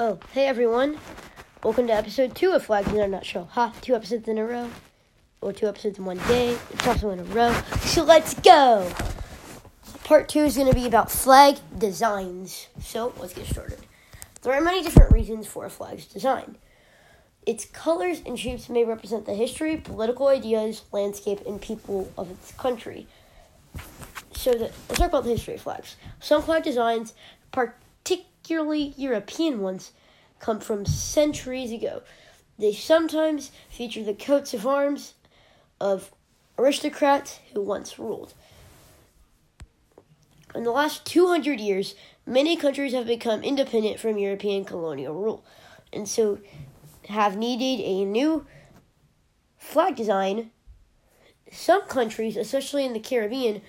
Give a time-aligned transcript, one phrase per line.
[0.00, 0.96] Oh, hey everyone.
[1.62, 3.50] Welcome to episode two of Flags in a Nutshell.
[3.52, 4.70] Ha, two episodes in a row.
[5.42, 6.56] Or two episodes in one day.
[6.70, 7.52] It's also in a row.
[7.82, 8.90] So let's go!
[10.04, 12.68] Part two is going to be about flag designs.
[12.80, 13.80] So let's get started.
[14.40, 16.56] There are many different reasons for a flag's design.
[17.44, 22.52] Its colors and shapes may represent the history, political ideas, landscape, and people of its
[22.52, 23.06] country.
[24.32, 25.96] So the, let's talk about the history of flags.
[26.18, 27.12] Some flag designs,
[28.52, 29.92] particularly European ones,
[30.38, 32.02] come from centuries ago.
[32.58, 35.14] They sometimes feature the coats of arms
[35.80, 36.12] of
[36.58, 38.34] aristocrats who once ruled.
[40.54, 41.94] In the last 200 years,
[42.26, 45.42] many countries have become independent from European colonial rule,
[45.90, 46.38] and so
[47.08, 48.46] have needed a new
[49.56, 50.50] flag design.
[51.50, 53.62] Some countries, especially in the Caribbean,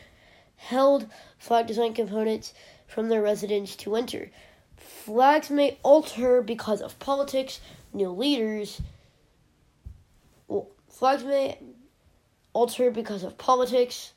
[0.57, 2.53] held flag design components
[2.85, 4.29] from their residents to enter.
[4.77, 7.59] Flags may alter because of politics,
[7.93, 8.81] new leaders.
[10.47, 11.59] Well, flags may
[12.53, 14.13] alter because of politics.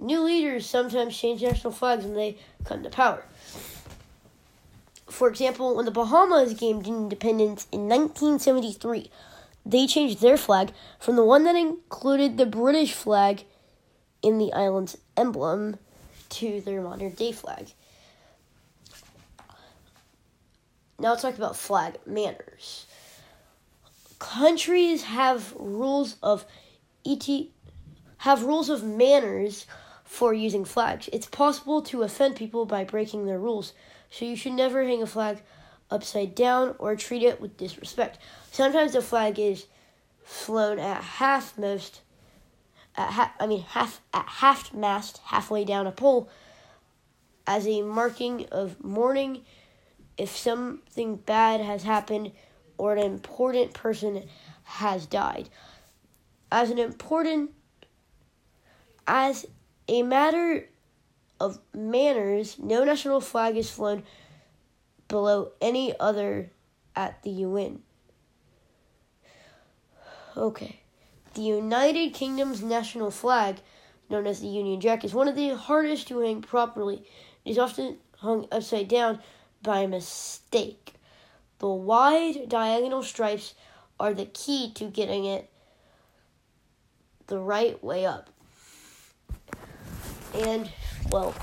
[0.00, 3.24] New leaders sometimes change national flags when they come to power.
[5.08, 9.10] For example, when the Bahamas gained independence in 1973,
[9.66, 13.44] they changed their flag from the one that included the British flag
[14.22, 15.78] in the island's emblem
[16.30, 17.72] to their modern day flag.
[21.00, 22.84] Now let's talk about flag manners.
[24.18, 26.44] Countries have rules of
[27.06, 27.26] et
[28.18, 29.64] have rules of manners
[30.04, 31.08] for using flags.
[31.10, 33.72] It's possible to offend people by breaking their rules,
[34.10, 35.40] so you should never hang a flag
[35.90, 38.18] upside down or treat it with disrespect.
[38.52, 39.64] Sometimes the flag is
[40.22, 42.02] flown at half mast,
[42.94, 46.28] at ha- I mean half at half mast, halfway down a pole,
[47.46, 49.46] as a marking of mourning
[50.20, 52.30] if something bad has happened
[52.76, 54.28] or an important person
[54.64, 55.48] has died.
[56.52, 57.52] As an important
[59.06, 59.46] as
[59.88, 60.68] a matter
[61.40, 64.02] of manners, no national flag is flown
[65.08, 66.50] below any other
[66.94, 67.80] at the UN.
[70.36, 70.80] Okay.
[71.34, 73.56] The United Kingdom's national flag,
[74.10, 77.04] known as the Union Jack, is one of the hardest to hang properly.
[77.44, 79.20] It is often hung upside down
[79.62, 80.94] by mistake.
[81.58, 83.54] The wide diagonal stripes
[83.98, 85.50] are the key to getting it
[87.26, 88.30] the right way up.
[90.34, 90.70] And
[91.10, 91.34] well,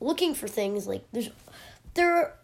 [0.00, 1.30] looking for things like there's
[1.94, 2.34] there are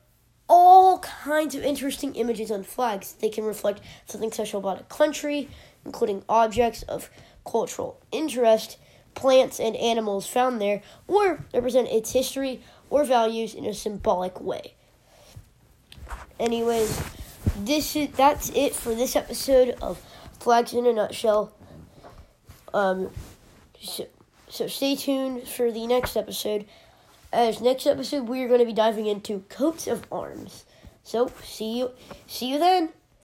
[0.48, 3.14] all kinds of interesting images on flags.
[3.14, 5.48] They can reflect something special about a country,
[5.84, 7.10] including objects of
[7.46, 8.78] cultural interest,
[9.14, 14.74] plants and animals found there, or represent its history or values in a symbolic way.
[16.38, 17.00] Anyways,
[17.58, 20.02] this is that's it for this episode of
[20.40, 21.54] Flags in a Nutshell.
[22.72, 23.10] Um,
[23.80, 24.06] so,
[24.48, 26.66] so stay tuned for the next episode.
[27.32, 30.64] As next episode, we are going to be diving into coats of arms.
[31.04, 31.90] So see you,
[32.26, 32.90] see you then.